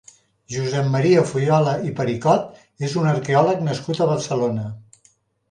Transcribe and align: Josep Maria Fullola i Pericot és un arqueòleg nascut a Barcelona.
Josep 0.51 0.87
Maria 0.95 1.25
Fullola 1.31 1.75
i 1.89 1.93
Pericot 1.99 2.49
és 2.89 2.97
un 3.03 3.11
arqueòleg 3.13 3.63
nascut 3.69 4.01
a 4.01 4.11
Barcelona. 4.15 4.67